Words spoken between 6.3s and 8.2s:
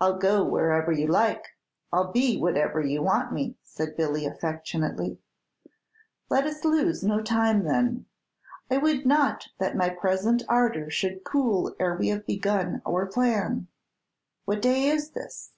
us lose no time, then.